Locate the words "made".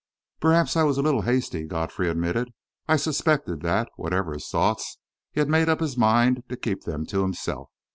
5.47-5.69